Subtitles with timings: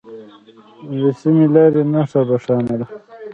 [0.99, 2.87] د سمې لارې نښه روښانه ده.